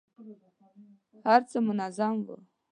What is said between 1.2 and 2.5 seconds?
هر څه منظم وو.